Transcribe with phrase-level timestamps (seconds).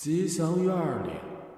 [0.00, 1.10] 吉祥院里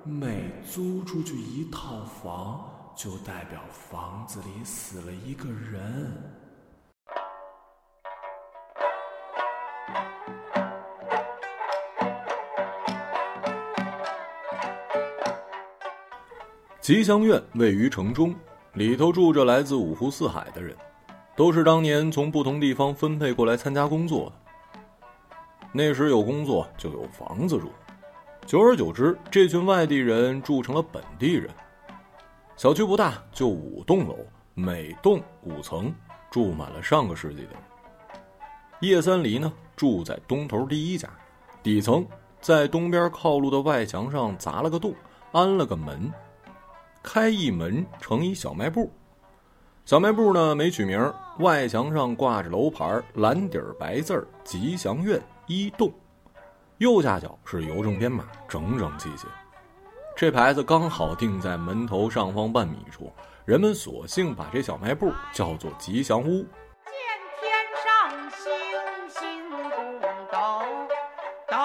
[0.02, 2.64] 每租出去一套房，
[2.96, 6.10] 就代表房子里死了一个人。
[16.80, 18.34] 吉祥院位于城中，
[18.72, 20.74] 里头住着来自五湖四海的人，
[21.36, 24.36] 都是当年从不同地方分配过来参加工作的。
[25.74, 27.70] 那时有工作就有房子住，
[28.50, 31.48] 久而久之，这群外地人住成了本地人。
[32.56, 34.16] 小区不大，就五栋楼，
[34.54, 35.94] 每栋五层，
[36.32, 37.58] 住满了上个世纪的人。
[38.80, 41.08] 叶三黎呢，住在东头第一家，
[41.62, 42.04] 底层
[42.40, 44.92] 在东边靠路的外墙上砸了个洞，
[45.30, 46.12] 安了个门，
[47.04, 48.90] 开一门成一小卖部。
[49.84, 51.00] 小卖部呢没取名，
[51.38, 55.22] 外墙上挂着楼牌，蓝底儿白字儿“吉祥苑”。
[55.46, 55.92] 一栋，
[56.80, 59.26] 右下角是邮政编码，整整齐齐。
[60.16, 63.12] 这牌子刚好定在门头上方半米处，
[63.44, 66.42] 人们索性把这小卖部叫做吉祥屋。
[66.86, 66.96] 见
[67.38, 67.52] 天
[67.84, 68.50] 上星
[69.10, 70.00] 星拱
[70.32, 70.38] 斗，
[71.50, 71.56] 斗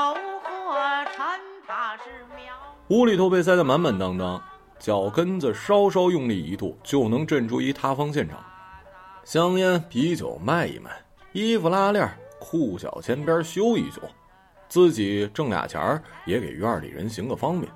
[0.43, 0.75] 火
[1.15, 2.53] 沉它是庙。
[2.89, 4.43] 屋里头被塞得满满当当，
[4.79, 8.43] 脚跟子稍稍用力一跺，就能震出一塌方现场。
[9.23, 10.91] 香烟、啤酒卖一卖，
[11.31, 12.05] 衣服拉链。
[12.37, 14.01] 裤脚前边修一修，
[14.67, 17.71] 自己挣俩钱儿，也给院里人行个方便。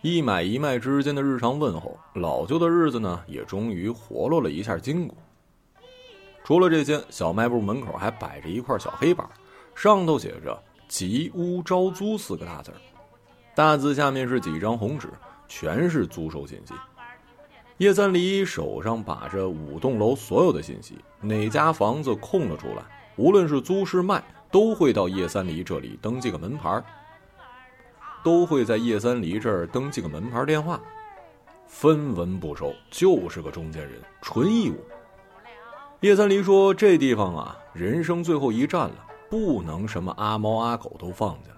[0.00, 5.16] 一买一卖之间的日常问候，老旧的日子呢，也终于活络了一下筋骨。
[6.44, 9.24] 除了这些，小卖部门口还摆着一块小黑板，
[9.76, 12.72] 上头写着“吉屋招租”四个大字
[13.54, 15.08] 大字下面是几张红纸，
[15.46, 16.74] 全是租售信息。
[17.78, 22.82] 叶三黎手上把着五栋楼所有的信息，哪家房子空了出来？
[23.16, 24.22] 无论是租是卖，
[24.52, 26.80] 都会到叶三黎这里登记个门牌
[28.22, 30.78] 都会在叶三黎这儿登记个门牌电话，
[31.66, 34.76] 分文不收，就是个中间人，纯义务。
[36.00, 41.56] 叶三黎说：“这地方啊，人生最后一站了，不能什么阿猫阿狗都放进来，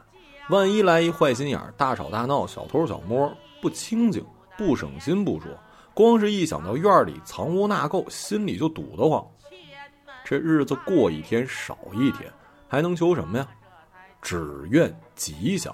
[0.49, 4.25] 万一来一坏心眼儿大吵大闹，小偷小摸，不清静，
[4.56, 5.50] 不省心不说，
[5.93, 9.27] 光是一想到院里藏污纳垢，心里就堵得慌。”
[10.25, 12.33] 这日子过一天少一天，
[12.74, 13.46] 还能求什么呀？
[14.20, 15.72] 只愿吉祥。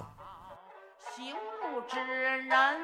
[1.15, 2.77] 行路之人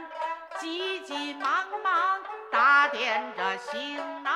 [0.60, 1.44] 急急忙
[1.84, 2.20] 忙
[2.52, 4.34] 打点着行囊。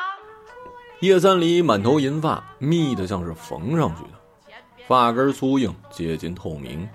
[1.00, 4.54] 叶三里满头银发，密的像是缝上去的，
[4.88, 6.88] 发根粗硬，接近透明，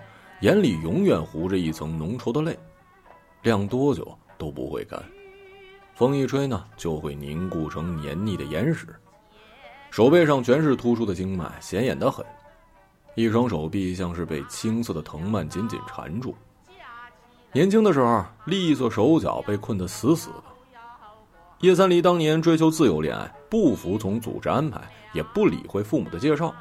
[0.43, 2.57] 眼里永远糊着一层浓稠的泪，
[3.43, 5.03] 晾多久都不会干，
[5.97, 8.95] 风一吹呢，就会凝固成黏腻的岩石。
[9.91, 12.25] 手背上全是突出的经脉，显眼的很。
[13.17, 16.37] 一双手臂像是被青色的藤蔓紧紧缠住。
[17.51, 20.45] 年轻的时候，利索手脚被困得死死的。
[21.61, 24.79] 叶三黎当年追求自由恋爱，不服从组织安排，
[25.15, 26.55] 也不理会父母的介绍，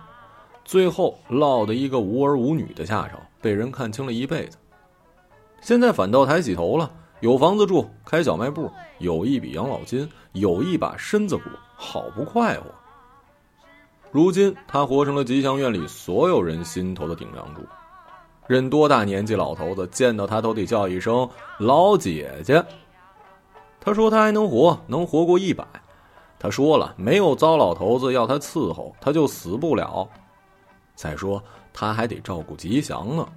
[0.63, 4.57] 最后落得一个无儿无女的下场，被人看清了一辈子。
[5.59, 6.89] 现在反倒抬起头了，
[7.19, 11.43] 有房子住，开小卖部，有一笔养老金，有一把身子骨，
[11.75, 12.63] 好不快活。
[14.15, 17.59] 如今他活成了吉祥院里所有人心头的顶梁柱，
[18.47, 22.63] 任多大年纪老头子见到他都得叫一声老姐姐。
[23.81, 25.67] 他说他还能活，能活过一百。
[26.39, 30.07] 他说了，没有糟老头子要他伺候，他就死不了。
[30.95, 31.43] 再说
[31.73, 33.27] 他还得照顾吉祥呢。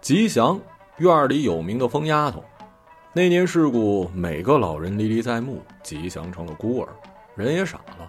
[0.00, 0.58] 吉祥
[0.96, 2.42] 院里有名的疯丫头。
[3.12, 6.88] 那年事故，每个老人历历在目，吉祥成了孤儿，
[7.34, 8.08] 人也傻了。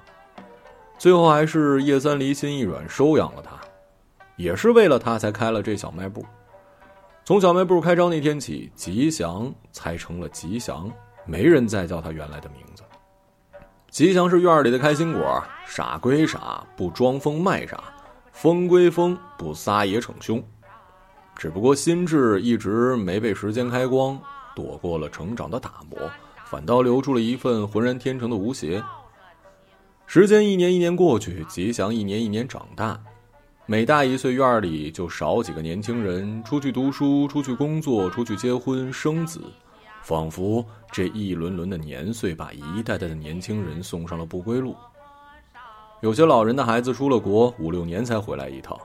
[1.00, 3.60] 最后还是叶三离心一软，收养了他，
[4.36, 6.24] 也是为了他才开了这小卖部。
[7.26, 10.88] 从小卖部开张那天起，吉祥才成了吉祥，
[11.26, 12.84] 没人再叫他原来的名字。
[13.90, 17.76] 吉祥是院里的开心果，傻归傻，不装疯卖傻；
[18.32, 20.42] 疯归疯，不撒野逞凶。
[21.36, 24.22] 只不过心智一直没被时间开光。
[24.56, 26.00] 躲过了成长的打磨，
[26.46, 28.84] 反倒留住了一份浑然天成的无邪。
[30.06, 33.02] 时间一年一年过去，吉祥一年一年长大，
[33.66, 39.42] 每大一岁，院里就少几个年轻人出去读书、出去工作、出去结婚生子，
[40.02, 44.76] 仿佛这一轮轮的年岁把一代代的年轻人送上了不归路。
[46.02, 48.76] 有些老人的孩子出了国，五六年才回来一趟；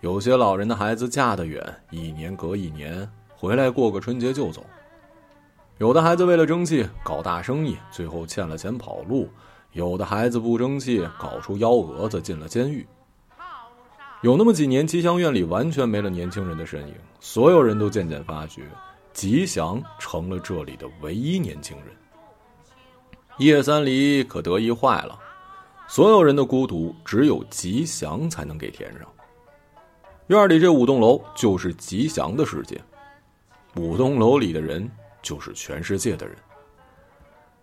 [0.00, 4.64] 有些老人的孩子嫁得远，一年隔一年回来过个春节就走。
[5.78, 9.26] 有的孩子为了争气搞大生意，最后欠了钱跑路；
[9.72, 12.86] 有的孩子不争气，搞出幺蛾子进了监狱。
[14.20, 18.62] 有那么几年，吉祥院里完全没了年轻人的身影，所有人都渐渐发觉，
[19.12, 21.86] 吉祥成了这里的唯一年轻人。
[23.38, 25.18] 叶三离可得意坏了，
[25.88, 29.08] 所有人的孤独，只有吉祥才能给填上。
[30.28, 32.80] 院里这五栋楼就是吉祥的世界，
[33.74, 34.88] 五栋楼里的人
[35.22, 36.36] 就是全世界的人。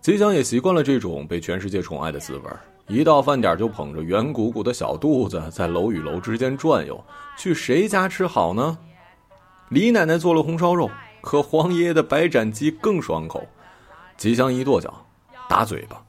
[0.01, 2.44] 吉祥也习惯了这种被全世界宠爱的滋味
[2.88, 7.03] 一到饭点就捧着圆鼓鼓的小肚子在楼与楼之间转悠，
[7.38, 8.77] 去谁家吃好呢？
[9.69, 10.89] 李奶奶做了红烧肉，
[11.21, 13.45] 可黄爷爷的白斩鸡更爽口。
[14.17, 15.05] 吉祥一跺脚，
[15.47, 16.03] 打嘴巴，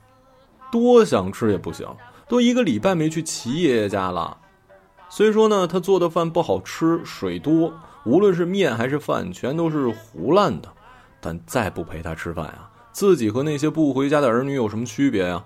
[0.72, 1.86] 多想吃也不行，
[2.26, 4.38] 都一个礼拜没去齐爷爷家了。
[5.10, 7.74] 虽说呢，他做的饭不好吃，水多，
[8.06, 10.72] 无论是面还是饭，全都是糊烂的，
[11.20, 15.44] 但再不陪他吃饭呀，自己和那些不回家的儿女有什么区别呀？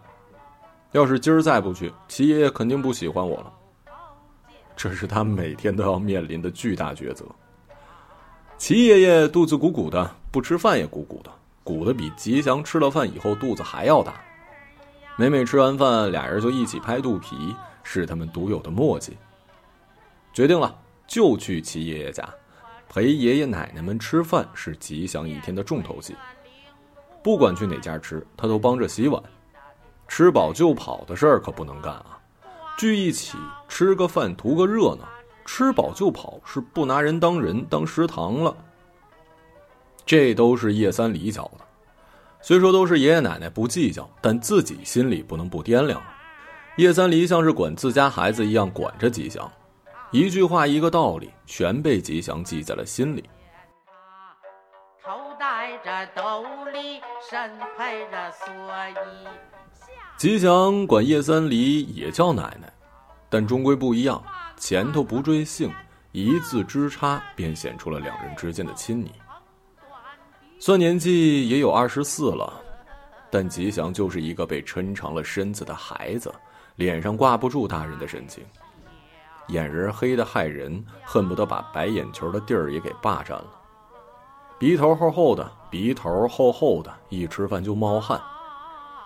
[0.92, 3.52] 要是今儿再不去，齐爷爷肯定不喜欢我了。
[4.76, 7.24] 这是他每天都要面临的巨大抉择。
[8.56, 11.30] 齐爷爷肚子鼓鼓的，不吃饭也鼓鼓的，
[11.64, 14.14] 鼓的比吉祥吃了饭以后肚子还要大。
[15.16, 19.16] 每每吃完饭，俩人就一起拍肚皮，是他们独有的默契。
[20.32, 20.76] 决定了，
[21.06, 22.28] 就去齐爷爷家，
[22.94, 26.14] 陪爷爷奶奶们吃饭是吉祥一天的重头戏。
[27.24, 29.20] 不管去哪家吃，他都帮着洗碗。
[30.06, 32.20] 吃饱就跑的事儿可不能干啊！
[32.78, 33.36] 聚一起
[33.66, 35.04] 吃个饭，图个热闹；
[35.44, 38.56] 吃饱就跑是不拿人当人，当食堂了。
[40.06, 41.64] 这都是叶三里教的。
[42.40, 46.00] 虽说都是爷爷奶奶不计较，但自己心里不能不掂量。
[46.76, 49.50] 叶三离像是管自家孩子一样管着吉祥，
[50.10, 53.28] 一句话一个道理，全被吉祥记在了心里。
[55.02, 59.26] 头戴着斗笠，身配着蓑衣。
[60.16, 62.72] 吉祥管叶三离也叫奶奶，
[63.28, 64.22] 但终归不一样。
[64.56, 65.72] 前头不追姓，
[66.12, 69.10] 一字之差便显出了两人之间的亲昵。
[70.60, 72.62] 算年纪也有二十四了，
[73.30, 76.32] 但吉祥就是一个被抻长了身子的孩子，
[76.76, 78.44] 脸上挂不住大人的神情，
[79.48, 83.46] 眼仁黑的害人，恨不得把白眼球的地儿也给霸占了。
[84.58, 88.20] 鼻头厚厚的，鼻头厚厚的，一吃饭就冒汗。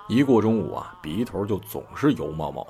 [0.06, 2.66] 一过中午啊，鼻头就总是油冒冒，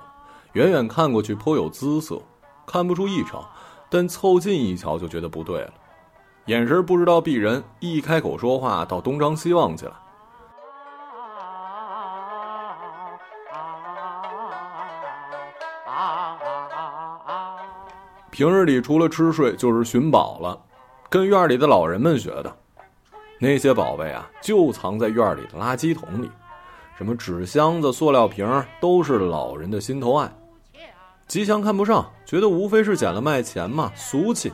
[0.54, 2.20] 远远看过去颇有姿色，
[2.66, 3.44] 看不出异常，
[3.90, 5.72] 但凑近一瞧就觉得不对了，
[6.46, 9.92] 眼神不知道避人，一开口说话倒东张西望起来。
[18.38, 20.56] 平日里除了吃睡就是寻宝了，
[21.10, 22.56] 跟院里的老人们学的，
[23.40, 26.30] 那些宝贝啊就藏在院里的垃圾桶里。
[26.96, 28.46] 什么纸箱子、塑料瓶
[28.80, 30.32] 都是老人的心头爱。
[31.26, 34.52] 吉祥看不上，觉得无非是捡了卖钱嘛，俗气。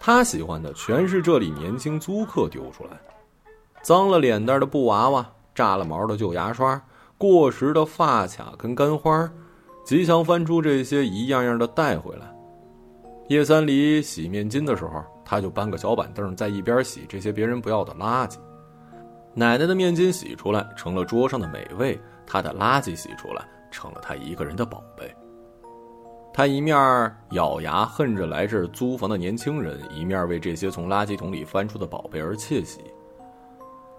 [0.00, 3.52] 他喜欢的全是这里年轻租客丢出来的，
[3.82, 6.80] 脏了脸蛋的布娃娃，炸了毛的旧牙刷，
[7.18, 9.30] 过时的发卡跟干花。
[9.84, 12.33] 吉祥翻出这些，一样样的带回来。
[13.28, 18.36] 叶三离洗面巾的时候，他就搬个小板凳在一边洗这些别人不要的垃圾。
[19.32, 25.12] 奶奶的面巾洗出来成了桌上的美味，她的垃圾洗出来成了她一个人的宝贝。
[26.36, 26.76] 他一面
[27.30, 32.80] 咬牙恨着来这儿租房的年轻人，一面为这些从垃圾桶里翻出的宝贝而窃喜。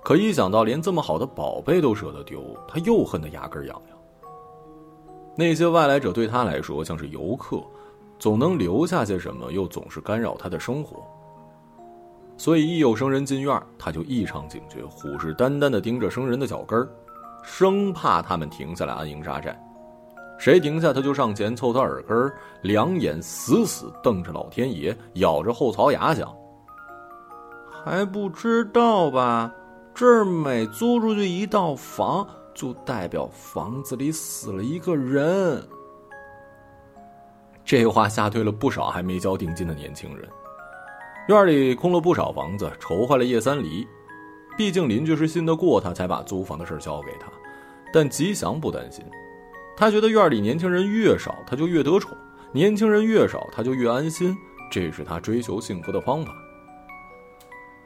[0.03, 3.97] 可一想到连这么好的宝贝都舍得丢，他又恨得牙根痒痒。
[5.35, 7.63] 那些外来者对他来说像是游客，
[8.17, 11.05] 总能留下些什么，又总是干扰他的生活。
[12.37, 16.89] 所以，一有生人进院，他就异常警觉，虎视眈眈地盯着生人的脚跟儿，
[17.43, 19.57] 生怕他们停下来安营扎寨。
[20.37, 26.29] 谁停下，他就上前凑他耳根儿，两眼死死瞪着老天爷，咬着后槽牙讲
[27.71, 29.53] ：“还不知道吧？
[29.93, 35.65] 这儿每租出去一套房，就代表房子里死了一个人。”
[37.65, 40.29] 这话吓退了不少还没交定金的年轻人。
[41.27, 43.85] 院里空了不少房子，愁坏了叶三离。
[44.55, 47.27] 毕竟邻居是信得过他，才把租房的事交给他。
[47.91, 49.03] 但吉祥不担心，
[49.75, 52.15] 他觉得院里年轻人越少，他就越得宠；
[52.51, 54.37] 年轻人越少，他就越安心。
[54.71, 56.33] 这是他追求幸福的方法。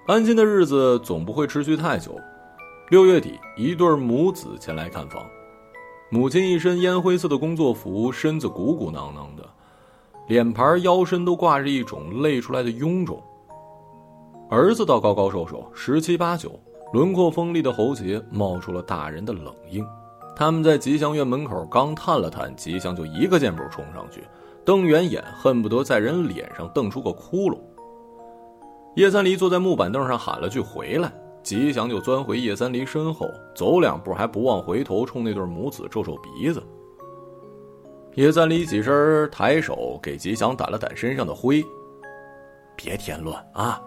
[0.07, 2.19] 安心的日子总不会持续太久。
[2.89, 5.25] 六月底，一对母子前来看房。
[6.09, 9.48] 母亲一身烟灰色的工作服，身子鼓鼓囊囊的，
[10.29, 13.19] 脸盘、腰身都挂着一种累出来的臃肿。
[14.48, 16.51] 儿子倒高高瘦瘦，十七八九，
[16.93, 19.83] 轮廓锋利的喉结冒出了大人的冷硬。
[20.36, 24.24] 他们在吉祥院门口刚探了探，吉祥就一个箭步冲上去，
[24.63, 27.57] 瞪圆眼，恨不得在人脸上瞪出个窟窿。
[28.98, 36.62] 叶三离坐在木板凳上喊了句“回来”，吉祥就钻回叶三离身后，走两步还不忘回头冲那对母子皱皱鼻子。
[38.16, 41.63] 叶三离起身，抬手给吉祥掸了掸身上的灰，
[42.75, 43.82] 别添乱啊！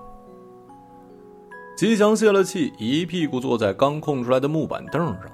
[1.76, 5.30] 吉祥泄了气，一屁股坐在刚空出来的木板凳上。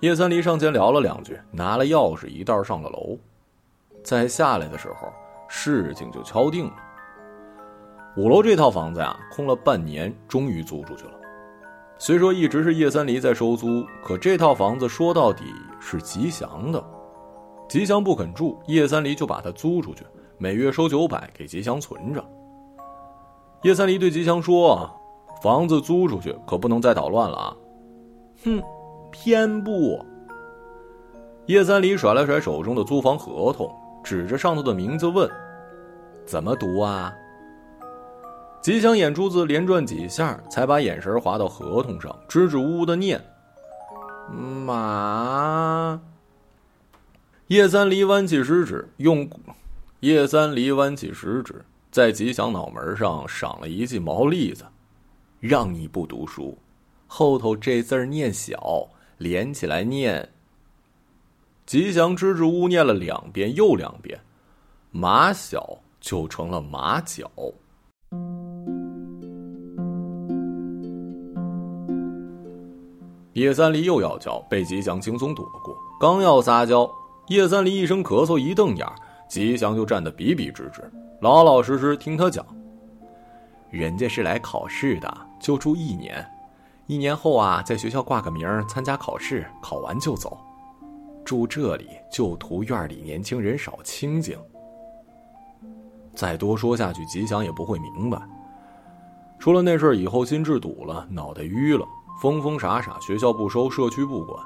[0.00, 3.18] 叶三离上前聊了两句，拿了钥匙一袋上了楼。
[4.04, 5.08] 再下来的时候，
[5.48, 6.72] 事情就敲定了。
[8.16, 11.12] 五楼这套房子呀，空了半年，终于租出去了。
[11.98, 15.44] 虽说一直是叶三离在收租，可这套房子说到底
[15.80, 16.82] 是吉祥的。
[17.70, 20.04] 吉祥不肯住，叶三离就把它租出去，
[20.38, 22.20] 每月收九百给吉祥存着。
[23.62, 24.90] 叶三离对吉祥说
[25.40, 27.56] ：“房子租出去可不能再捣乱了啊！”
[28.42, 28.60] 哼，
[29.12, 30.04] 偏不。
[31.46, 33.72] 叶三离甩了甩手中的租房合同，
[34.02, 35.30] 指着上头的名字问
[36.26, 37.14] ：“怎么读啊？”
[38.60, 43.24] 吉祥眼珠子连转几下，才把眼神滑到合同上，支支吾吾的念
[44.66, 46.00] ：“马。”
[47.50, 49.28] 叶三离弯起食指，用
[49.98, 54.64] 叶三离弯起食指，在吉祥脑门上赏了一记毛栗子，
[55.40, 56.56] 让你不读书，
[57.08, 58.88] 后头这字儿念小，
[59.18, 60.28] 连起来念。
[61.66, 64.20] 吉祥支支吾吾念了两遍又两遍，
[64.92, 67.28] 马小就成了马脚。
[73.32, 76.88] 叶三离又要叫，被吉祥轻松躲过，刚要撒娇。
[77.30, 78.84] 叶三林一声咳嗽，一瞪眼，
[79.28, 80.82] 吉祥就站得笔笔直直，
[81.20, 82.44] 老老实实听他讲。
[83.70, 86.28] 人家是来考试的，就住一年，
[86.88, 90.36] 一年后啊，在学校挂个名，参加考试，考完就走。
[91.24, 94.36] 住这里就图院里年轻人少，清静。
[96.16, 98.20] 再多说下去，吉祥也不会明白。
[99.38, 101.86] 出了那事儿以后，心智堵了，脑袋淤了，
[102.20, 104.44] 疯疯傻傻，学校不收，社区不管。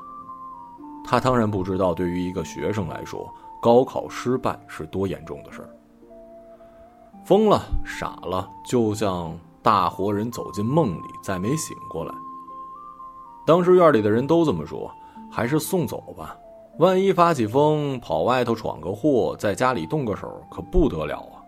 [1.04, 5.68] 他当然不知道，对于一个学生来说，高考失败是多严重的事儿。
[7.24, 12.14] 疯了，傻了，就像大活人走进梦里，再没醒过来。
[13.46, 14.90] 当时院里的人都这么说，
[15.30, 16.36] 还是送走吧。
[16.78, 21.38] 万一发起疯，跑外头闯个祸，在家里动个手，可不得了啊！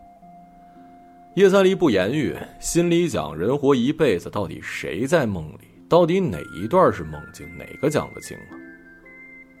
[1.35, 5.67] 叶三离不言语，心里讲：人活一辈子，到底谁在梦里？
[5.89, 7.45] 到底哪一段是梦境？
[7.57, 8.53] 哪个讲得清啊？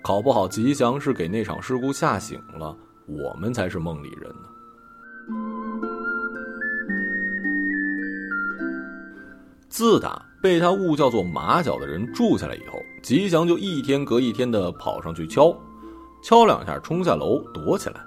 [0.07, 2.73] 考不好，吉祥是给那场事故吓醒了，
[3.07, 4.47] 我们才是梦里人呢。
[9.67, 15.53] 自打被他误叫做马脚的人住下来以后，吉祥就一天隔一天的跑上去敲，
[16.23, 17.99] 敲两下冲下楼躲起来。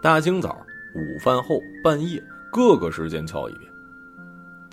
[0.00, 0.50] 大清早、
[0.94, 2.22] 午饭后、半夜，
[2.52, 3.73] 各个时间敲一遍。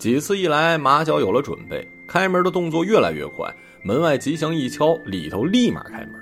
[0.02, 3.48] 几次一来，马脚有了准备，开门的动作越来越快。
[3.84, 6.14] 门外吉祥一敲，里头立马开门。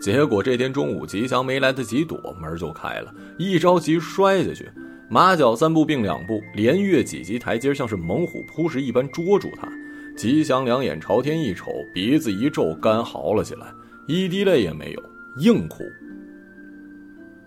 [0.00, 4.68] 结果这天中午，吉祥没来得及躲，门就开了，一着急摔下去，
[5.08, 9.68] 马脚三步并两步，连跃几级台阶，像是猛虎扑食一般捉住他。
[10.16, 13.72] 吉祥两眼朝天一瞅，鼻子一皱，干嚎了起来，
[14.08, 15.02] 一滴泪也没有，
[15.36, 15.84] 硬哭。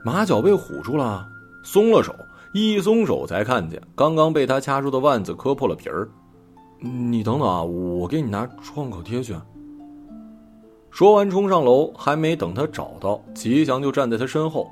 [0.05, 1.27] 马脚被唬住了，
[1.61, 2.15] 松了手，
[2.53, 6.07] 一松手才看见刚刚被他掐住的腕子磕破了皮儿。
[6.79, 9.35] 你等等啊，我给你拿创可贴去。
[10.91, 14.69] 说完，冲上楼，还没等他找到，吉祥就站在他身后。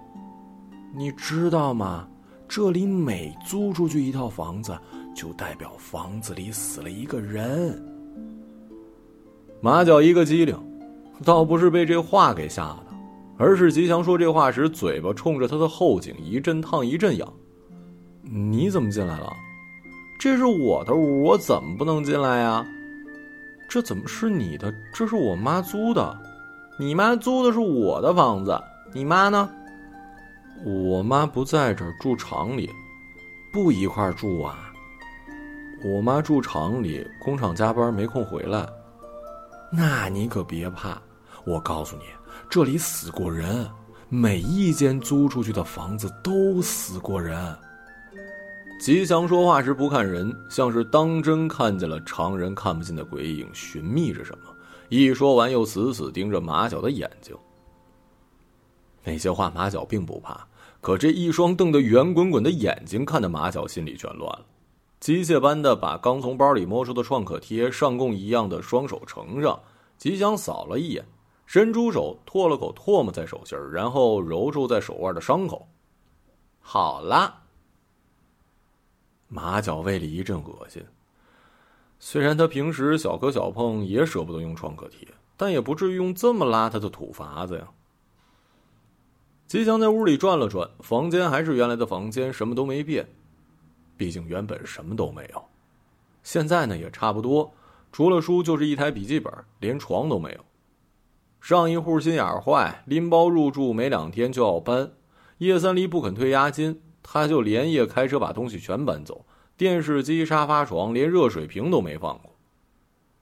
[0.96, 2.08] 你知道吗？
[2.48, 4.78] 这里每租出去一套房子，
[5.16, 7.82] 就代表房子里死了一个人。
[9.60, 10.56] 马脚一个机灵，
[11.26, 12.88] 倒不是被这话给吓的，
[13.38, 17.34] 而是吉祥说这话时，嘴巴冲着他的后颈，一阵烫一阵痒。
[18.22, 19.34] 你怎么进来了？
[20.20, 22.66] 这是我的屋，我怎么不能进来呀？
[23.68, 24.74] 这怎么是你的？
[24.94, 26.18] 这是我妈租的，
[26.78, 28.62] 你妈租的是我的房子，
[28.94, 29.50] 你妈呢？
[30.64, 32.70] 我妈不在这儿，住厂里，
[33.52, 34.72] 不一块儿住啊。
[35.84, 38.68] 我妈住厂里，工厂加班没空回来。
[39.72, 41.02] 那你可别怕，
[41.46, 42.04] 我告诉你，
[42.48, 43.68] 这里死过人，
[44.10, 47.58] 每一间租出去的房子都死过人。
[48.82, 54.46] 吉祥说话时不看人，像是当真看见了常人看不见的鬼影，寻觅着什么。
[54.90, 57.38] 一说完，又死死盯着马脚的眼睛。
[59.04, 60.48] 那些话马脚并不怕，
[60.82, 64.44] 可这一双瞪得圆滚滚的眼睛，看得马脚心里全乱了。
[65.00, 69.60] 机械般的把刚从包里摸出的创可贴上供一样的双手呈上，
[70.00, 71.06] 吉祥扫了一眼，
[71.46, 75.68] 伸出手唾了口唾沫在手心然后揉住在手腕的伤口。
[76.60, 77.41] 好了。
[79.34, 80.84] 马脚胃里一阵恶心。
[82.00, 85.08] 虽然他平时小磕小碰也舍不得用创可贴，
[85.38, 87.68] 但也不至于用这么邋遢的土法子呀。
[89.48, 93.08] 吉祥在屋里转了转，房间还是原来的房间，什么都没变。
[93.96, 95.44] 毕竟原本什么都没有，
[96.24, 97.54] 现在呢也差不多，
[97.92, 100.46] 除了书就是一台笔记本，连床都没有。
[101.40, 104.92] 上一户心眼坏，拎包入住，没两天就要搬。
[105.38, 109.26] 叶三离不肯退押金，他就连夜开车把东西全搬走，
[109.58, 112.36] 电视机、沙发床，连热水瓶都没放过。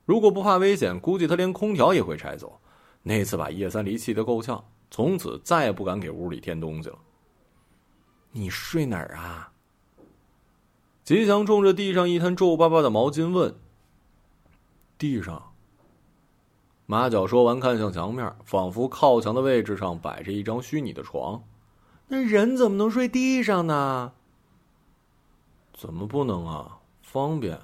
[0.06, 2.60] 如果不怕危险，估计他连空调也会拆走。
[3.04, 4.64] 那次把叶三离气得够呛。
[4.92, 6.98] 从此再也不敢给屋里添东西了。
[8.32, 9.52] 你睡哪儿啊？
[11.04, 13.54] 吉祥冲着地上一滩皱巴巴的毛巾问。
[14.98, 15.52] 地上。
[16.88, 21.44] 马脚说完，看向墙面，仿佛靠墙的位置上摆着一张虚拟的床。
[22.12, 24.12] 那人怎么能睡地上呢？
[25.74, 26.80] 怎么不能啊？
[27.04, 27.58] 方便。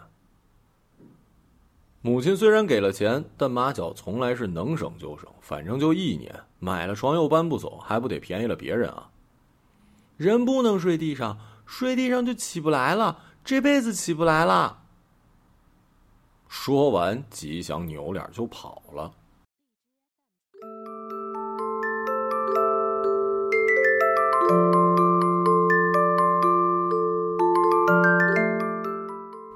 [2.01, 9.09] 母亲虽然给了钱，但马脚从来是能省就省，反正就一年，买了床又搬不走，还不得便宜了别人啊？
[10.15, 14.83] 人不能睡地上，睡地上就起不来了，这辈子起不来了。
[16.47, 19.11] 说完，吉祥扭脸就跑了。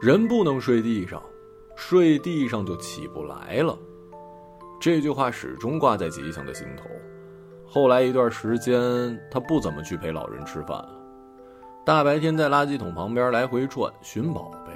[0.02, 1.22] 人不能睡地上。
[1.76, 3.76] 睡地上就起不来了，
[4.82, 6.84] 这句话始终挂在吉祥的心头。
[7.66, 10.90] 后来一段时间，他不怎么去陪老人吃饭了，
[11.86, 14.74] 大白天在垃圾桶旁边来回转寻宝贝。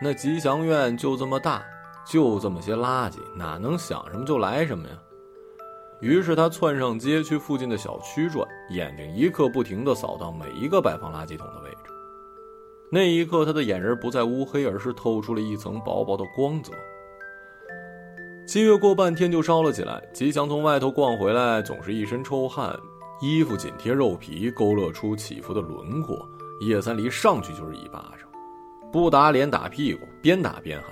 [0.00, 1.62] 那吉祥院就这么大，
[2.06, 4.94] 就这么些垃圾，哪能想什么就来什么呀？
[6.04, 11.90] 于是他窜上街，去附近的小区转，眼睛一刻不停地扫到每一个摆放垃圾桶的位置。
[12.90, 16.74] 那一刻，他的眼仁不再乌黑，而是透出了一层薄薄的光泽。
[18.46, 20.06] 七月过半天就烧了起来。
[20.12, 22.78] 吉祥从外头逛回来，总是一身臭汗，
[23.22, 26.28] 衣服紧贴肉皮，勾勒出起伏的轮廓。
[26.60, 28.28] 叶三离上去就是一巴掌，
[28.92, 30.90] 不打脸打屁股，边打边喊：“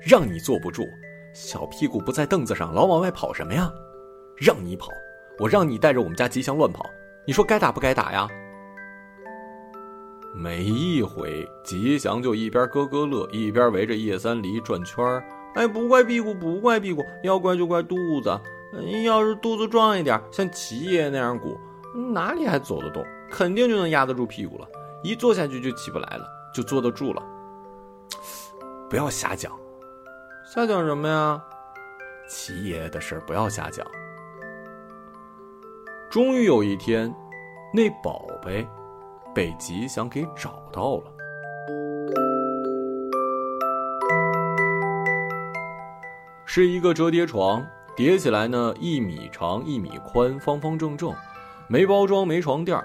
[0.00, 0.84] 让你坐不住，
[1.34, 3.68] 小屁股不在凳子上，老往外跑什么呀？
[4.40, 4.88] 让你跑，
[5.38, 6.84] 我让你带着我们家吉祥乱跑，
[7.26, 8.28] 你说该打不该打呀？”
[10.34, 15.24] 每一回，吉祥就一边咯咯乐，一边围着叶三离转圈儿。
[15.54, 18.38] 哎，不怪屁股，不怪屁股，要怪就怪肚子。
[19.04, 21.58] 要是肚子壮一点，像齐爷那样鼓，
[22.12, 23.04] 哪里还走得动？
[23.30, 24.68] 肯定就能压得住屁股了。
[25.02, 26.24] 一坐下去就起不来了，
[26.54, 27.22] 就坐得住了。
[28.88, 29.50] 不要瞎讲，
[30.44, 31.42] 瞎讲什么呀？
[32.28, 33.84] 齐爷的事儿不要瞎讲。
[36.10, 37.14] 终于有一天，
[37.72, 38.66] 那宝贝。
[39.34, 41.04] 被吉祥给找到了，
[46.44, 51.14] 是一个折叠床，叠起来呢一米长一米宽，方方正正，
[51.68, 52.82] 没包装没床垫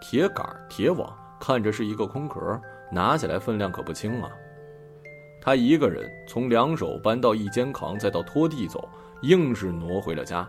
[0.00, 2.60] 铁杆铁网，看着是一个空壳，
[2.92, 4.30] 拿起来分量可不轻啊。
[5.40, 8.88] 他一个人从两手搬到一肩扛，再到拖地走，
[9.22, 10.48] 硬是挪回了家。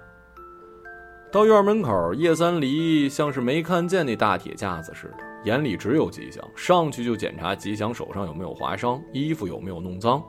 [1.33, 10.23] 到院门口，叶三离像是没看见那大铁架子似的，眼里只有吉祥，上去就检查吉祥手上有没有划伤，衣服有没有弄脏。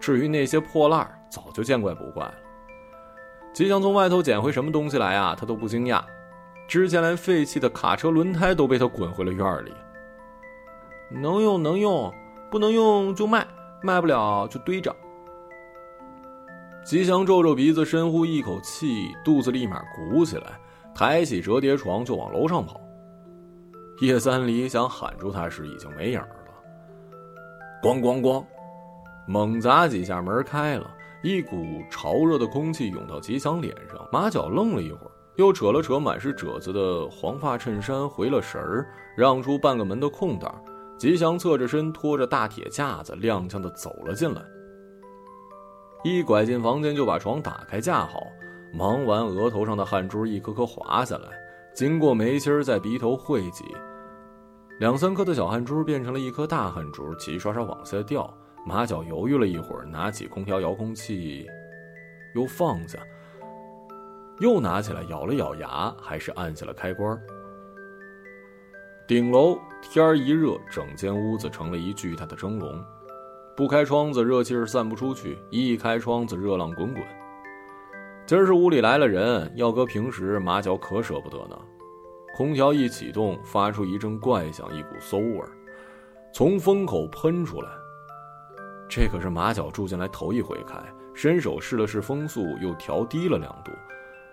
[0.00, 2.34] 至于那些破烂早就见怪不怪了。
[3.52, 6.02] 吉祥从外头捡回什么东西来啊，他都不惊讶。
[6.66, 9.72] 之前连废弃的卡车轮胎都被他滚回了院里。
[11.10, 12.12] 能用能用，
[12.50, 13.46] 不能用就卖，
[13.84, 14.92] 卖不了就堆着。
[16.86, 20.56] 吉祥皱皱鼻子，深呼一口气，肚子立马鼓起来，
[20.94, 22.80] 抬起折叠床就往楼上跑。
[24.00, 26.28] 叶三离想喊住他时，已经没影了。
[27.82, 28.44] 咣咣咣，
[29.26, 30.88] 猛砸几下，门开了，
[31.24, 34.08] 一股潮热的空气涌到吉祥脸上。
[34.12, 40.54] 马脚愣了一会儿，又扯了扯满是褶子的黄发衬衫，回了神儿，让出半个门的空档。
[40.96, 44.40] 吉祥侧着身，拖着大铁架子，踉跄的走了进来。
[46.06, 48.28] 一拐进房间，就把床打开架好，
[48.72, 51.28] 忙完，额头上的汗珠一颗颗滑下来，
[51.74, 53.64] 经过眉心在鼻头汇集，
[54.78, 58.32] 两三颗的小汗珠变成了一颗大汗珠，齐刷刷往下掉。
[58.64, 61.44] 马脚犹豫了一会儿，拿起空调遥控器，
[62.36, 63.00] 又放下，
[64.38, 67.20] 又拿起来咬了咬牙，还是按下了开关。
[69.08, 72.80] 顶楼天一热，整间屋子成了一巨大的蒸笼。
[73.56, 77.02] 不开窗子，热气儿散不出去；一开窗子，热浪滚滚。
[78.26, 81.58] 今儿是屋里来了人，要搁平时，马脚可舍不得呢。
[82.36, 85.48] 空调一启动，发出一阵怪响，一股馊味儿
[86.34, 87.70] 从风口喷出来。
[88.90, 90.76] 这可是马脚住进来头一回开，
[91.14, 93.72] 伸手试了试风速，又调低了两度。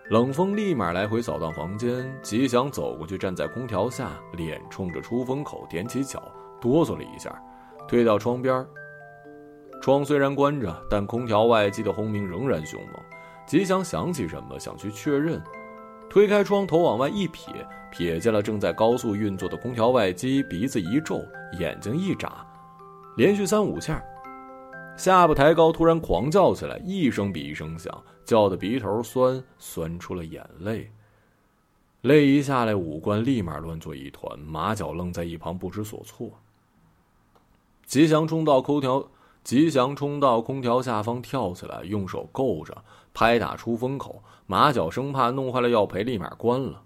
[0.09, 2.13] 冷风立马来回扫荡房间。
[2.21, 6.21] 吉祥走过去，站在空调下，脸冲着出风口，踮起脚，
[6.59, 7.33] 哆嗦了一下，
[7.87, 8.67] 退到窗边。
[9.83, 13.03] 窗虽然关着，但空调外机的轰鸣仍然凶猛。
[13.45, 15.43] 吉祥想起什么，想去确认，
[16.09, 17.49] 推开窗，头往外一瞥，
[17.91, 21.21] 瞥见了正在高速运作的空调外机，鼻子一皱，
[21.59, 22.47] 眼睛一眨，
[23.17, 24.01] 连续三五下，
[24.95, 27.93] 下巴抬高，突然狂叫起来，一声比一声响，
[28.23, 30.89] 叫的鼻头酸，酸出了眼泪。
[32.03, 36.29] 泪一下来，五官立马乱作一团，马脚愣在一旁不知所措。
[37.85, 39.05] 吉祥冲到空调。
[39.43, 44.23] 吉祥冲到空调下方，跳起来，用手够着，拍打出风口。
[44.47, 46.83] 马脚生怕弄坏了药培，立马关了。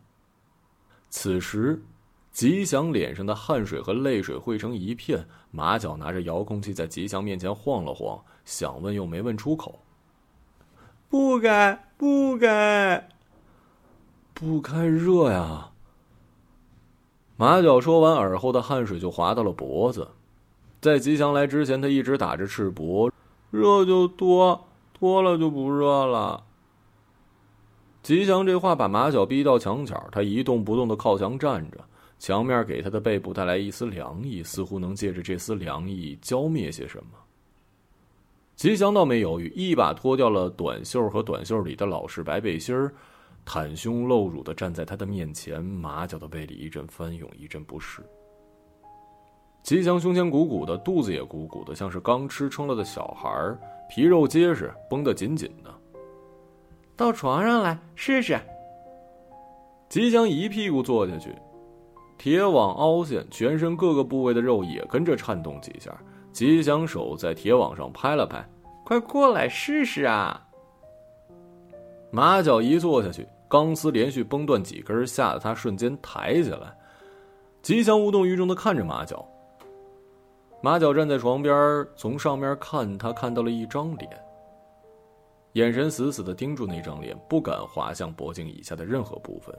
[1.10, 1.84] 此时，
[2.32, 5.28] 吉祥脸上的汗水和泪水汇成一片。
[5.52, 9.80] 马脚拿着遥控器在吉祥面前晃了晃，想问又没问出口。
[11.10, 13.08] 不该，不该，
[14.34, 15.72] 不开热呀！
[17.38, 20.10] 马脚说完，耳后的汗水就滑到了脖子。
[20.88, 23.12] 在吉祥来之前，他一直打着赤膊，
[23.52, 24.66] 热就脱，
[24.98, 26.42] 脱了就不热了。
[28.02, 31.84] 吉祥这话把马脚逼到墙角，他一动不动的靠墙站着，
[32.20, 37.10] 墙面给他的背部带来一丝凉意，似乎能借着这丝凉意浇灭些什么。
[38.56, 42.94] 吉祥倒没犹豫，一把脱掉了短袖和短袖里的老式白背心儿，
[43.46, 48.02] 袒胸露乳的站在他的面前，马脚的背里一阵翻涌，一阵不适。
[49.68, 55.70] 吉祥胸前鼓鼓的，肚子也鼓鼓的，像是刚吃撑了的小孩儿，皮肉结实，绷得紧紧的。
[56.96, 58.40] 到床上来试试。
[59.90, 61.36] 吉祥一屁股坐下去，
[62.18, 65.94] 铁网凹陷，全身各个部位的肉也跟着颤动几下。
[66.32, 68.42] 吉祥手在铁网上拍了拍，
[68.86, 70.48] 快过来试试啊！
[72.10, 76.74] 马脚一坐下去，钢丝连续崩断几根，吓得他瞬间抬起来。
[77.62, 79.28] 吉祥无动于衷的看着马脚。
[80.62, 84.10] 马脚站在床边，从上面看他，看到了一张脸。
[85.54, 89.56] 眼神死死的盯住那张脸，不敢滑向脖颈以下的任何部分。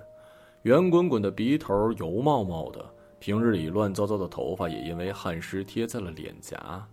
[0.63, 2.85] 圆滚滚的鼻头，油冒冒的，
[3.21, 6.85] 平日里乱糟糟的头发也因为汗湿贴在了脸颊。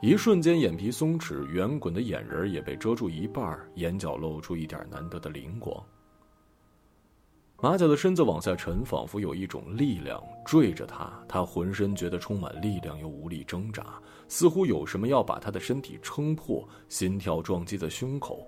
[0.00, 5.76] 一瞬间，眼皮松弛，圆滚的眼仁也被遮住一半，眼角露出一点难得的灵光。
[7.60, 11.12] 马脚的身子往下沉，仿佛有一种力量坠着他。
[11.28, 16.66] 他浑身觉得充满力量，又无力挣扎，似乎有什么要把他的身体撑破。
[16.88, 18.46] 心跳撞击在胸口。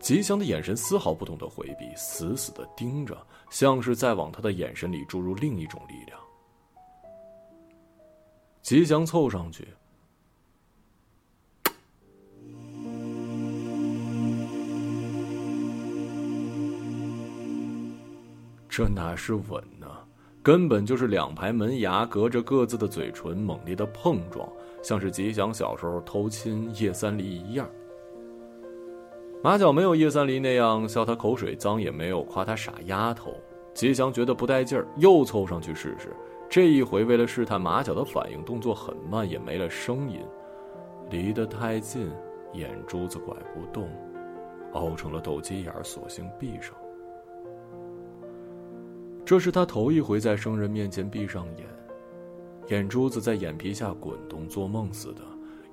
[0.00, 6.20] 吉祥的眼神丝毫不懂得回避，死死的盯着，像是在往他的眼神里注入另一种力量。
[8.60, 9.66] 吉祥凑上去。
[18.72, 19.86] 这哪是吻呢？
[20.42, 24.50] 根本就是两排门牙隔着各自的嘴唇猛烈的碰撞，
[24.82, 27.68] 像是吉祥小时候偷亲叶三离一样。
[29.42, 33.34] 马脚没有叶三离那样笑他口水脏，也没有夸他傻丫头。
[33.74, 36.16] 吉祥觉得不带劲儿，又凑上去试试。
[36.48, 40.18] 这一回为了试探马脚的反应，动作很慢，也没了声音。
[41.10, 42.10] 离得太近，
[42.54, 43.86] 眼珠子拐不动，
[44.72, 46.74] 凹成了斗鸡眼，索性闭上。
[49.24, 51.66] 这是他头一回在生人面前闭上眼，
[52.68, 55.22] 眼珠子在眼皮下滚动，做梦似的，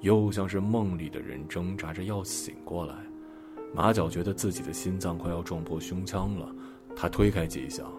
[0.02, 2.96] 又像是梦里的人挣扎着要醒过来。
[3.74, 6.48] 马脚觉得自己的心脏快要撞破胸腔了，
[6.96, 7.92] 他推开吉祥，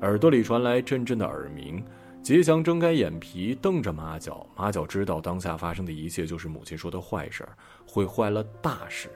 [0.00, 1.82] 耳朵里传来阵阵的耳鸣。
[2.22, 4.46] 吉祥睁开眼皮，瞪着马脚。
[4.56, 7.44] 马脚知道当下发生的一切就是母亲说的坏事，
[7.84, 9.10] 会坏了大事。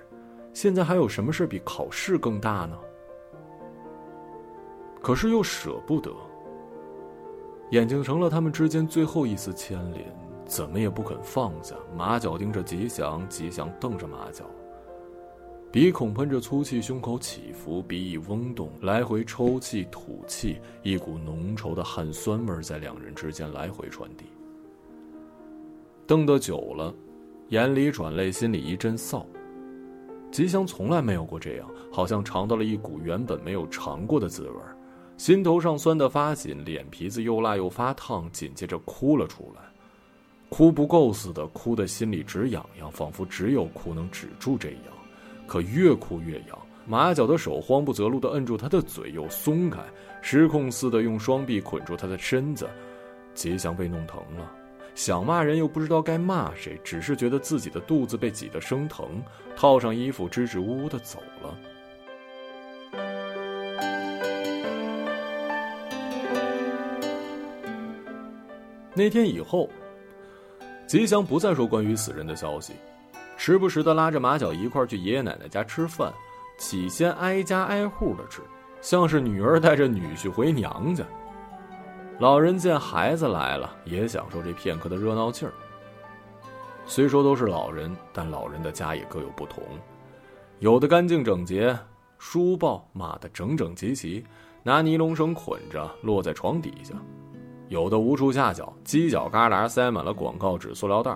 [0.53, 2.77] 现在还有什么事比考试更大呢？
[5.07, 6.11] 可是又舍不得，
[7.71, 10.05] 眼睛成了他们之间最后一丝牵连，
[10.47, 11.77] 怎么也不肯放下。
[11.97, 14.45] 马脚盯着吉祥，吉祥瞪着马脚，
[15.71, 24.25] 鼻孔喷着粗气，胸口起伏，鼻翼嗡动，来回抽气吐气，一股浓稠的汗酸味在两人之间来回传递。
[26.05, 26.93] 瞪得久了，
[27.51, 29.25] 眼里转泪，心里一阵臊。
[30.33, 34.57] 吉祥从来没有过这样，好像尝到了一股原本没有尝过的滋味。
[35.17, 39.63] 心头上酸得发紧，脸皮子又辣又发烫，紧接着哭了出来，
[40.51, 44.81] 哭不够似的，哭得心里直痒痒，仿佛只有哭能止住这痒，
[45.47, 49.81] 可越哭越痒，马脚的手慌不择路的摁住他的嘴，又松开，
[50.21, 52.69] 失控似的用双臂捆住他的身子。
[53.35, 54.53] 吉祥被弄疼了，
[54.95, 59.23] 想骂人又不知道该骂谁，只是觉得自己的肚子被挤得生疼，
[59.57, 61.57] 套上衣服，支支吾吾的走了。
[68.99, 69.69] 那天以后，
[70.87, 72.73] 吉祥不再说关于死人的消息，
[73.37, 76.11] 时不时的拉着马脚一块去爷爷奶奶家吃饭，
[76.57, 78.41] 起先挨家挨户的吃，
[78.81, 81.05] 像是女儿带着女婿回娘家。
[82.19, 85.53] 老人见孩子来了，也享受这片刻的热闹劲儿。
[86.87, 89.63] 虽说都是老人，但老人的家也各有不同，
[90.61, 91.79] 有的干净整洁，
[92.17, 94.25] 书报码得整整齐齐，
[94.63, 96.95] 拿尼龙绳捆着，落在床底下。
[97.69, 101.15] 有的无处下脚，犄角旮旯塞满了广告纸、塑料袋；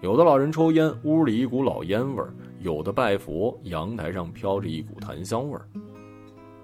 [0.00, 2.24] 有的老人抽烟，屋里一股老烟味；
[2.60, 5.56] 有的拜佛，阳台上飘着一股檀香味；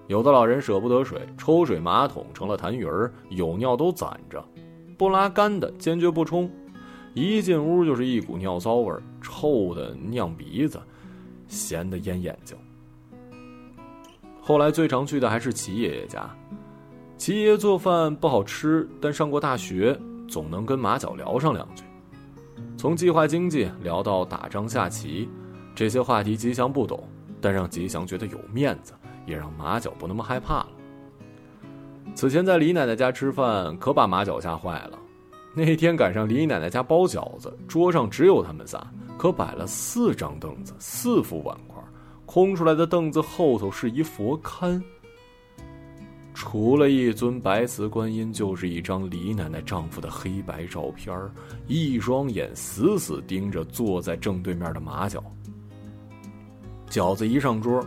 [0.09, 4.45] 有的老人舍不得水，抽水马桶成了痰盂儿，有尿都攒着，
[4.99, 6.51] 不拉干的坚决不冲。
[7.15, 10.81] 一进屋就是一股尿骚味，臭的酿鼻子，
[11.47, 12.57] 咸的淹眼睛。
[14.41, 16.29] 后来最常去的还是齐爷爷家。
[17.23, 21.85] 齐爷做饭不好吃，但上过大学，总能跟马脚聊上两句。
[22.77, 25.29] 从计划经济聊到打仗下棋，
[25.73, 27.09] 这些话题吉祥不懂，
[27.41, 28.93] 但让吉祥觉得有面子，
[29.25, 30.71] 也让马脚不那么害怕了。
[32.13, 34.99] 此前在李奶奶家吃饭，可把马脚吓坏了。
[35.55, 38.85] 那天赶上李奶奶家包饺子，桌上只有他们仨，
[39.17, 41.81] 可摆了四张凳子，四副碗筷，
[42.27, 44.83] 空出来的凳子后头是一佛龛。
[46.35, 51.15] 除了一尊白瓷观音，就是一张李奶奶丈夫的黑白照片
[51.67, 55.23] 一双眼死死盯着坐在正对面的马脚。
[56.89, 57.85] 饺子一上桌，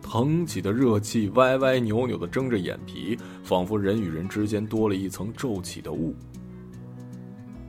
[0.00, 6.14] 腾起的热气歪歪扭扭的睁着眼皮，仿佛人与人之间多了一层皱起的雾。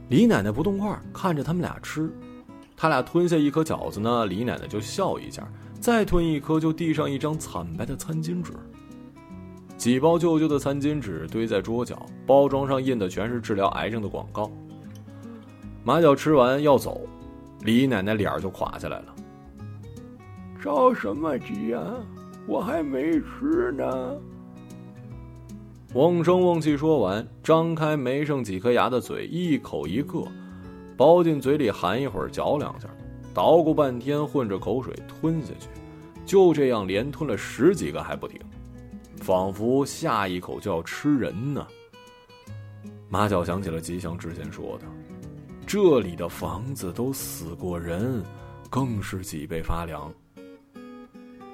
[0.08, 2.12] 李奶奶不动筷，看着他们俩吃，
[2.78, 8.54] 他俩吞下一颗饺子呢，李奶奶就笑一下，再吞一颗就递上一张惨白的餐巾纸。
[9.86, 14.50] 几包旧旧的餐巾纸堆在桌角，包装上印的全是治疗癌症的广告。
[15.84, 17.02] 马脚吃完要走，
[17.62, 19.16] 李奶奶脸儿就垮下来了。
[20.60, 21.84] 着什么急呀？
[22.48, 24.18] 我还没吃呢。
[25.94, 30.24] 瓮声瓮气说完，张开没剩几颗牙的嘴，一口一个，
[30.98, 32.90] 包进嘴里含一会儿，嚼两下，
[33.36, 35.70] 捣鼓半天，混着口水吞下去，
[36.26, 38.40] 就这样连吞了十几个还不停。
[39.26, 41.66] 仿佛下一口就要吃人呢。
[43.10, 44.86] 马脚想起了吉祥之前说的，
[45.66, 48.24] 这里的房子都死过人，
[48.70, 50.14] 更是脊背发凉。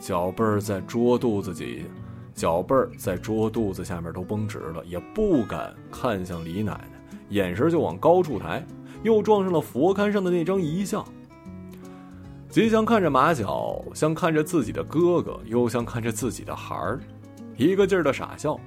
[0.01, 1.86] 脚背儿在桌肚子底，
[2.34, 8.62] 脚背儿在桌肚子下面都绷直了，也不敢看向李奶奶，眼神就往高处抬，
[9.01, 11.05] 又撞上了佛龛上的那张遗像。
[12.49, 16.99] 吉祥看着马脚，像看着自己的哥哥，又像看着自己的孩儿。
[17.62, 18.60] 一个劲儿的傻笑。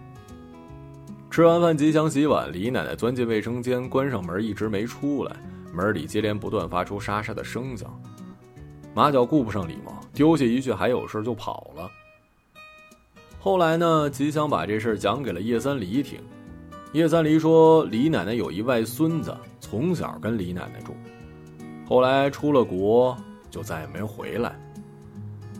[1.31, 5.35] 吃完饭，吉祥洗碗，李奶奶钻进卫生间，关上门，一直没出来。
[5.73, 7.93] 门里接连不断发出沙沙的声响。
[8.95, 11.91] 马脚顾不上礼貌，丢下一句“还有事”就跑了。
[13.41, 16.21] 后来呢，吉祥把这事讲给了叶三黎听。
[16.93, 20.95] 叶三黎说，李奶奶有一外孙子，从小跟李奶奶住，
[21.85, 23.17] 后来出了国
[23.51, 24.57] 就再也没回来。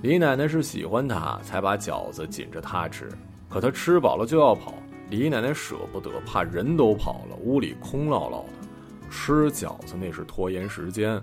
[0.05, 3.09] 李奶奶是喜欢他，才把饺子紧着他吃。
[3.49, 4.75] 可他吃饱了就要跑，
[5.09, 8.69] 李奶奶舍不得，怕人都跑了，屋里空落落的。
[9.09, 11.19] 吃饺子那是拖延时间。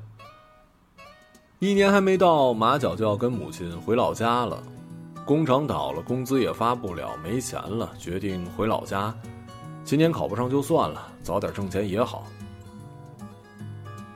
[1.60, 4.63] 一年还没到，马脚就要跟母亲回老家了。
[5.28, 9.15] 工厂倒了，工资也发不了，没钱了，决定回老家。
[9.84, 12.26] 今年考不上就算了，早点挣钱也好。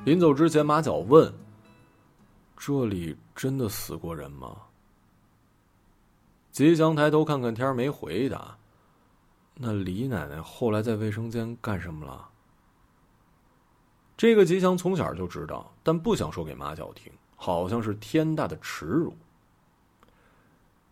[0.06, 1.32] 临走之前，马脚问。
[2.58, 4.56] 这里真的死过人吗？
[6.52, 8.58] 吉祥抬头看看天，没回答。
[9.56, 12.30] 那李奶奶后来在卫生间干什么了？
[14.15, 19.13] 这个吉祥从小就知道，但不想说给马脚听，好像是天大的耻辱。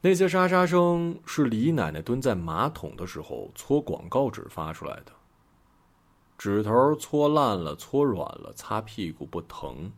[0.01, 5.13] 那些沙沙声是李奶奶蹲在马桶的时候搓广告纸发出来的，
[6.37, 9.89] 纸头搓烂了，搓软了，擦屁股不疼。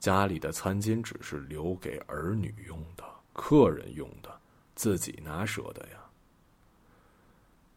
[0.00, 4.40] 家里的餐巾纸是留给儿女用的，客人用的，
[4.74, 5.98] 自己哪舍得呀？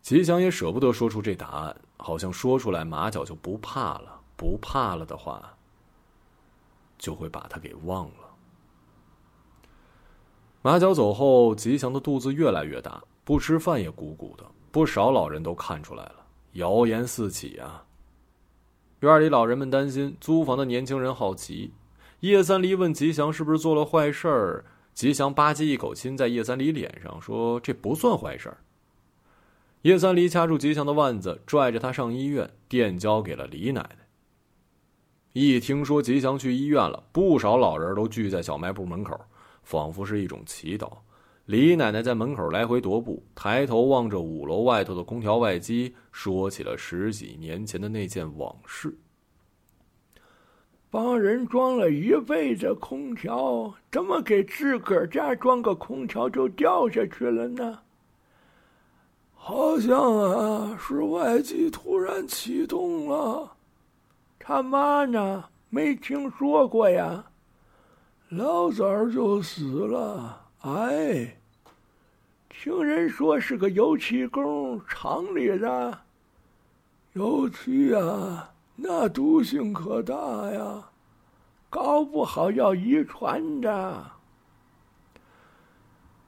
[0.02, 5.54] 吉祥也舍不得说出这答案，好像说出来马脚就不怕了，不怕了的话，
[6.98, 8.34] 就会把他给忘了。
[10.62, 17.86] 马脚走后，吉祥的肚子越来越大，不吃饭也鼓鼓的，不少老人都看出来了，谣言四起啊。
[19.02, 21.74] 院里老人们担心，租房的年轻人好奇。
[22.24, 28.60] 叶三离问吉祥是不是做了坏事儿，吉祥吧唧一口亲在叶三离脸上，说这不算坏事儿。
[29.82, 34.08] 叶三离掐住吉祥的腕子，拽着他上医院，电交给了李奶奶。
[35.34, 39.20] 一听说吉祥去医院了，不少老人都聚在小卖部门口，
[39.62, 41.00] 仿佛是一种祈祷。
[41.48, 48.98] 李奶奶在门口来回踱步，抬头望着五楼外头的空调外机，说起了十几年前的那件往事。
[50.94, 57.80] 帮人装了一辈子空调，怎么给自个儿家装个空调就掉下去了呢？
[59.34, 63.54] 好像啊，是外机突然启动了。
[64.38, 65.46] 他妈呢？
[65.72, 67.26] 没听说过呀。
[68.30, 71.36] 老早就死了，哎。
[72.50, 75.98] 听人说是个油漆工，厂里的。
[77.14, 78.53] 油漆啊。
[78.76, 80.90] 那毒性可大呀，
[81.70, 84.12] 搞不好要遗传的。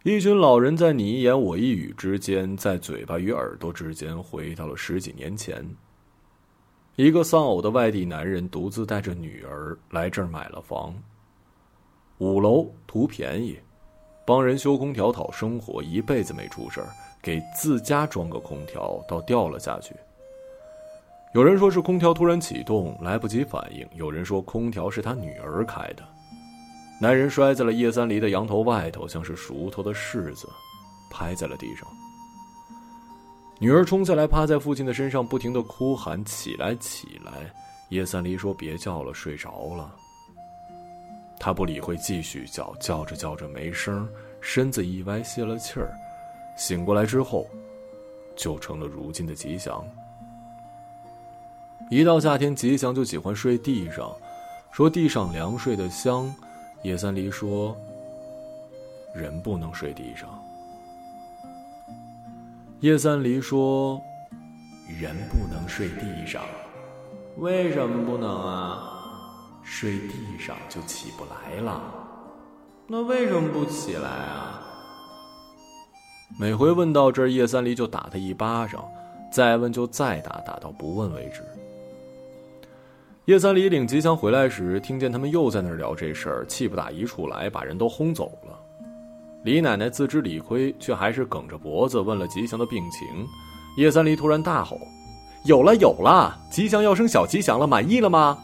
[0.03, 5.67] 一群老人在你一言我一语之间，在嘴巴与耳朵之间回到了十几年前。
[6.95, 10.93] 一个丧偶的外地男人独自带着女儿来这儿买了房。
[12.19, 13.59] 五楼图便宜，
[14.25, 16.81] 帮人修空调讨生活，一辈子没出事，
[17.21, 19.95] 给自家装个空调倒掉了下去。
[21.35, 26.01] 有人说是空调突然启动，来不及反应；有人说空调是他女儿开的。
[26.97, 30.47] 男人摔在了叶三离的羊头外头，像是熟透的柿子，
[31.11, 31.85] 拍在了地上。
[33.59, 37.53] 女儿冲下来，趴在父亲的身上，不停的哭喊：“起来，起来！”
[37.91, 39.93] 叶三离说：“别叫了，睡着了。”
[41.37, 44.07] 他不理会，继续叫，叫着叫着没声，
[44.39, 45.93] 身子一歪，泄了气儿。
[46.55, 47.45] 醒过来之后，
[48.37, 49.85] 就成了如今的吉祥。
[51.89, 54.11] 一到夏天，吉祥就喜欢睡地上，
[54.71, 56.33] 说地上凉，睡得香。
[56.83, 57.75] 叶三离说
[59.13, 60.27] ：“人不能睡地上。”
[62.81, 64.01] 叶三离说
[64.99, 66.43] ：“人不能睡地上，
[67.37, 68.91] 为什么不能啊？
[69.63, 71.81] 睡地上就起不来了。
[72.87, 74.61] 那为什么不起来啊？”
[76.39, 78.83] 每回问到这儿，叶三离就打他一巴掌，
[79.31, 81.41] 再问就再打，打到不问为止。
[83.25, 88.55] 叶三离领吉祥回来时，听见他们又在那儿聊这事儿，气不打一处来，把人都轰走了。
[89.43, 93.25] 李奶奶自知理亏，却还是梗着脖子问了吉祥的病情。
[93.77, 94.79] 叶三离突然大吼
[95.43, 96.37] ：“有了，有了！
[96.51, 98.37] 吉祥要生小吉祥了，满意了吗？”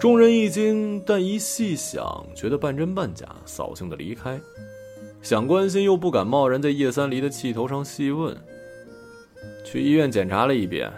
[0.00, 4.40] 众人一惊，但一细想，觉得半真半假，扫兴的离开。
[5.24, 8.36] 想关心又不敢贸然在叶三离的气头上细问。
[9.64, 10.92] 去医院检查了一遍，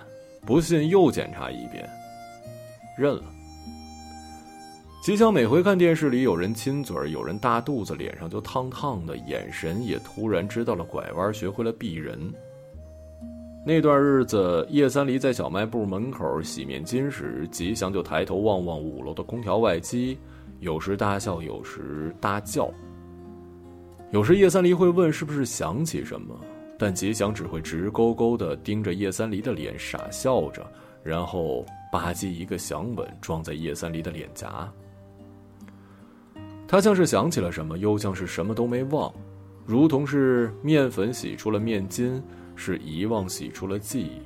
[0.44, 1.88] 不信又检查一遍，
[2.98, 3.22] 认了。
[5.00, 12.18] 吉祥每回看电视里有人亲嘴有人大肚子，脸上就烫烫的，眼神也突然知道了拐弯，学会了避人。
[13.64, 20.18] 那段日子，叶三离在小卖部门口洗面巾时，吉祥就抬头望望五楼的空调外机，
[20.58, 22.68] 有时大笑，有时大叫。
[24.12, 26.38] 有时叶三离会问是不是想起什么，
[26.78, 30.64] 但吉祥只会直勾勾地盯着叶三离的脸傻笑着，
[31.02, 34.72] 然后吧唧一个响吻撞在叶三离的脸颊。
[36.68, 39.12] 他像是想起了什么，又像是什么都没忘，
[39.64, 42.22] 如同是面粉洗出了面筋，
[42.54, 44.20] 是遗忘洗出了记忆。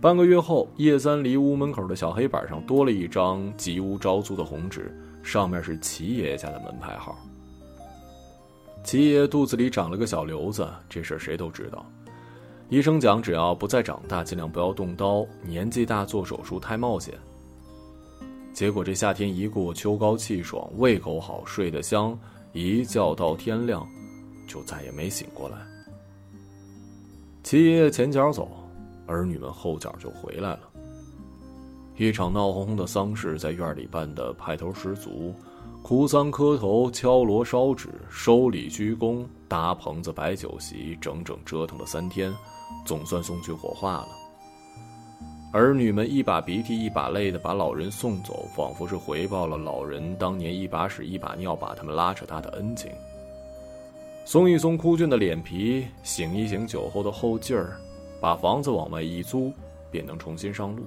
[0.00, 4.90] 半个月后，叶三离屋门口的小黑板上多了一张吉屋招租的红纸，
[5.22, 7.14] 上面是齐爷爷家的门牌号。
[8.82, 11.84] 齐爷肚子里长了个小瘤子，这事儿谁都知道。
[12.70, 15.26] 医生讲，只要不再长大，尽量不要动刀。
[15.42, 17.12] 年纪大做手术太冒险。
[18.54, 22.18] 结果这夏天一过，秋高气爽，胃口好，睡得香，
[22.54, 23.86] 一觉到天亮，
[24.48, 25.58] 就再也没醒过来。
[27.42, 28.50] 齐爷爷前脚走。
[29.10, 30.60] 儿女们后脚就回来了。
[31.96, 35.34] 一场闹哄哄的丧事在院里办得派头十足，
[35.82, 42.32] 哭丧磕头、敲锣烧纸、收礼鞠躬、搭棚子摆酒席，整整折腾了三天，
[42.86, 44.08] 总算送去火化了。
[45.52, 52.90] 儿女们一把鼻涕一把泪的把老人送走，仿佛是回报了老人当年一把屎一把尿把他们拉扯大的恩情。
[54.24, 57.80] 松一松枯俊的脸皮，醒一醒酒后的后劲儿，
[58.20, 59.52] 把房子往外一租，
[59.90, 60.84] 便能重新上路。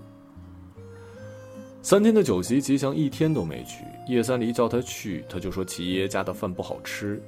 [1.81, 3.83] 三天的酒席，吉祥一天都没去。
[4.07, 7.21] 叶三离叫他去，他就说齐爷爷家的饭不好吃。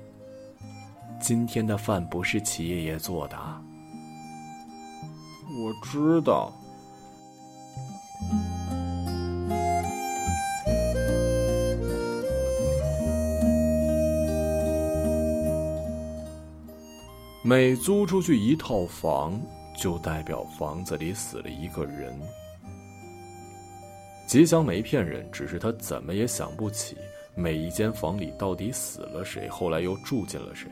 [1.20, 3.36] 今天的饭不是齐爷爷做的，
[5.50, 6.54] 我知道。
[17.44, 19.40] 每租出去一套房，
[19.86, 22.20] 就代表房子里死了一个人。
[24.26, 26.98] 吉祥没骗人，只是他怎么也想不起
[27.36, 30.68] 每一间房里到底死了谁，后来又住进了谁。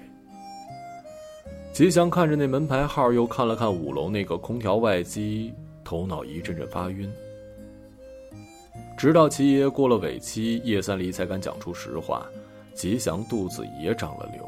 [1.71, 5.53] 吉祥看着那门牌号，又看了看五楼那个空调外机，
[5.83, 7.07] 头脑一阵阵发晕。
[8.97, 12.25] 直到齐爷爷过了尾期，叶三离才敢讲出实话：
[12.73, 14.43] 吉祥肚子也长了瘤。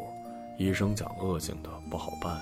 [0.57, 2.41] 医生讲恶性的不好办。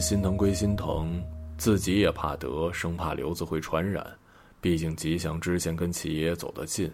[0.00, 1.22] 心疼归心疼，
[1.58, 4.06] 自己也怕得，生怕瘤子会传染。
[4.60, 6.90] 毕竟吉祥之前跟齐爷走得近。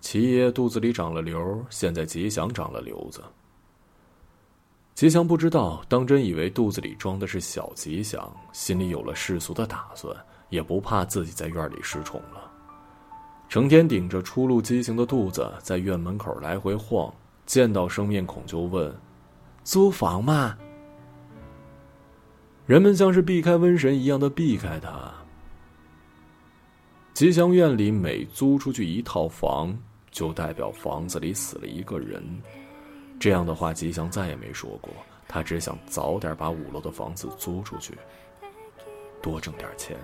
[0.00, 3.22] 齐爷肚子里长了瘤，现在吉祥长了瘤子。
[4.94, 10.16] 吉祥不知道，当真以为肚子里装的是小吉祥，心里有了世俗的打算，
[10.48, 12.50] 也不怕自己在院里失宠了。
[13.48, 17.12] 成天顶着初露畸形的肚子，在院门口来回晃，
[17.46, 18.92] 见到生面孔就问
[19.62, 20.56] ：“租房吗？”
[22.68, 25.12] 人们像是避开瘟神一样的避开他。
[27.14, 29.76] 吉祥院里每租出去一套房。
[30.10, 32.24] 就代表房子里死了一个人，
[33.20, 34.90] 这样的话，吉祥再也没说过。
[35.28, 37.92] 他只想早点把五楼的房子租出去，
[39.22, 39.96] 多挣点钱。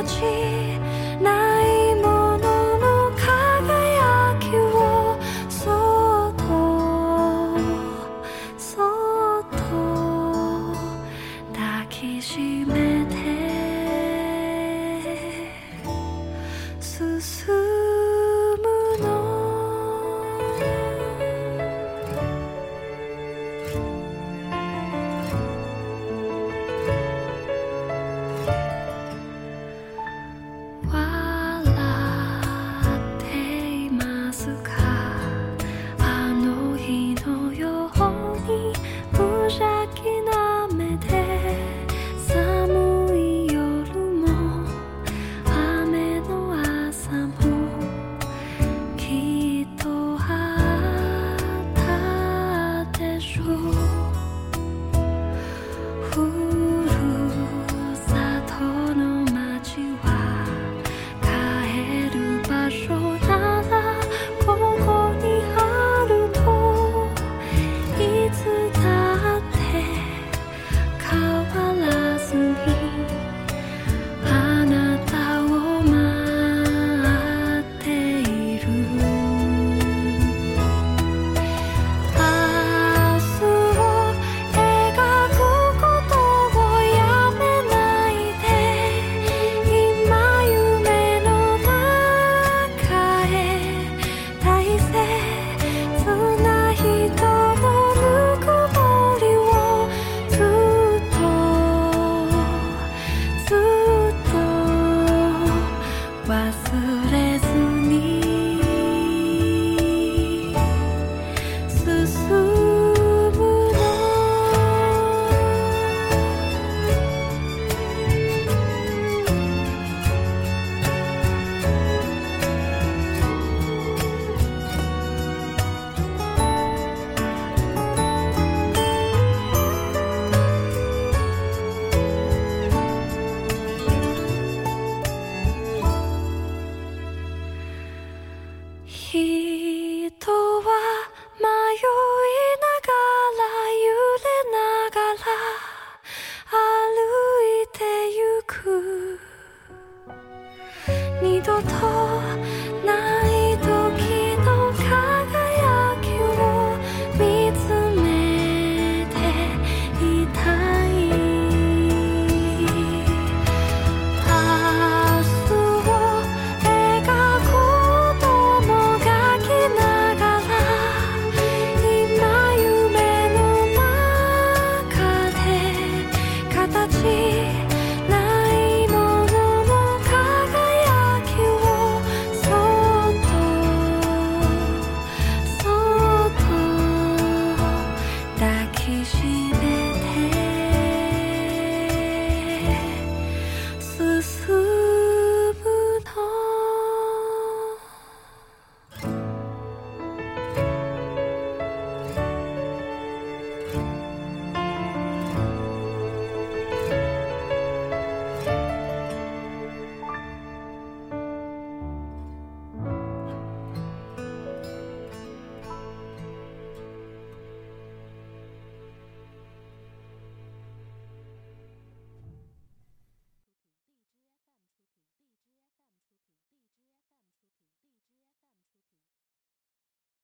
[0.00, 0.61] Chỉ